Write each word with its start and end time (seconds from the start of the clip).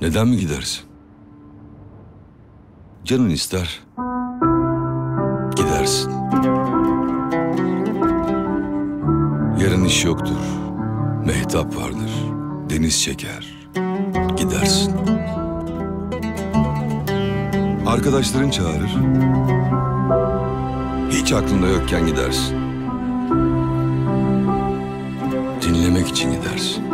Neden 0.00 0.28
mi 0.28 0.36
gidersin? 0.36 0.84
Canın 3.04 3.30
ister. 3.30 3.80
Gidersin. 5.56 6.12
Yarın 9.62 9.84
iş 9.84 10.04
yoktur. 10.04 10.36
Mehtap 11.26 11.76
vardır. 11.76 12.10
Deniz 12.70 13.02
çeker. 13.02 13.68
Gidersin. 14.36 14.94
Arkadaşların 17.86 18.50
çağırır. 18.50 18.96
Hiç 21.10 21.32
aklında 21.32 21.66
yokken 21.66 22.06
gidersin. 22.06 22.56
Dinlemek 25.62 26.08
için 26.08 26.32
gidersin. 26.32 26.84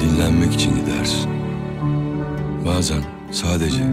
Dinlenmek 0.00 0.54
için 0.54 0.76
gidersin. 0.76 1.30
Bazen 2.66 3.02
sadece 3.30 3.84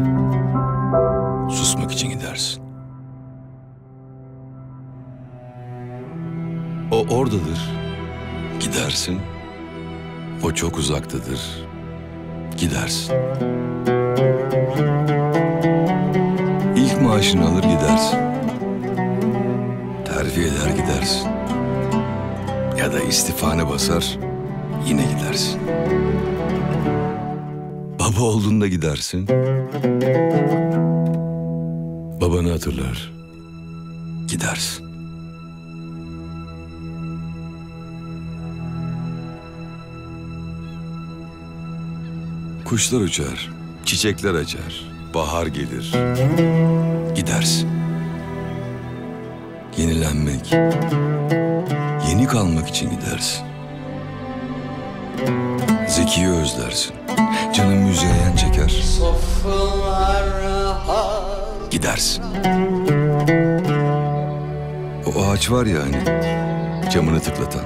susmak 1.49 1.91
için 1.91 2.09
gidersin. 2.09 2.64
O 6.91 7.05
oradadır. 7.15 7.69
Gidersin. 8.59 9.19
O 10.43 10.51
çok 10.51 10.77
uzaktadır. 10.77 11.41
Gidersin. 12.57 13.15
İlk 16.75 17.01
maaşını 17.01 17.47
alır 17.49 17.63
gidersin. 17.63 18.19
Terfi 20.05 20.41
eder 20.41 20.69
gidersin. 20.83 21.29
Ya 22.77 22.93
da 22.93 22.99
istifanı 22.99 23.69
basar 23.69 24.17
yine 24.87 25.03
gidersin. 25.03 25.61
Baba 27.99 28.23
olduğunda 28.23 28.67
gidersin. 28.67 29.27
Babanı 32.21 32.51
hatırlar. 32.51 33.11
Gidersin. 34.27 34.84
Kuşlar 42.65 43.01
uçar, 43.01 43.49
çiçekler 43.85 44.33
açar, 44.33 44.85
bahar 45.13 45.47
gelir. 45.47 45.93
Gidersin. 47.15 47.69
Yenilenmek, 49.77 50.53
yeni 52.09 52.27
kalmak 52.27 52.69
için 52.69 52.89
gidersin. 52.89 53.45
Zeki'yi 55.87 56.27
özlersin. 56.27 56.95
Canın 57.53 57.77
müzeyyen 57.77 58.35
çeker. 58.35 58.83
Gidersin. 61.71 62.23
O 65.15 65.25
ağaç 65.29 65.51
var 65.51 65.65
ya 65.65 65.79
hani 65.81 66.05
camını 66.91 67.19
tıklatan. 67.19 67.65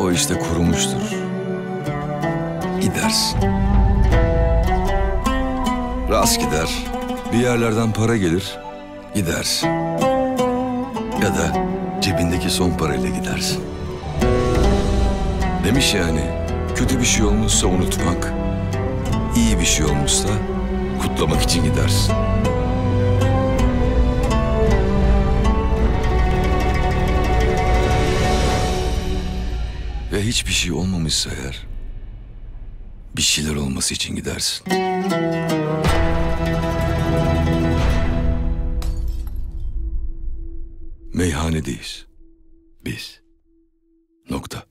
O 0.00 0.10
işte 0.10 0.38
kurumuştur. 0.38 1.00
Gidersin. 2.80 3.67
Rast 6.10 6.40
gider. 6.40 6.68
Bir 7.32 7.38
yerlerden 7.38 7.92
para 7.92 8.16
gelir. 8.16 8.58
Gidersin. 9.14 9.68
Ya 11.22 11.34
da 11.36 11.66
cebindeki 12.00 12.50
son 12.50 12.70
parayla 12.70 13.08
gidersin. 13.08 13.64
Demiş 15.64 15.94
yani 15.94 16.20
kötü 16.74 17.00
bir 17.00 17.04
şey 17.04 17.24
olmuşsa 17.24 17.66
unutmak, 17.66 18.32
iyi 19.36 19.58
bir 19.58 19.64
şey 19.64 19.86
olmuşsa 19.86 20.28
kutlamak 21.02 21.42
için 21.42 21.64
gidersin. 21.64 22.14
Ve 30.12 30.22
hiçbir 30.22 30.52
şey 30.52 30.72
olmamışsa 30.72 31.30
eğer 31.30 31.67
bir 33.18 33.22
şeyler 33.22 33.54
olması 33.54 33.94
için 33.94 34.16
gidersin. 34.16 34.66
Meyhanedeyiz. 41.14 42.06
Biz. 42.84 43.20
Nokta. 44.30 44.62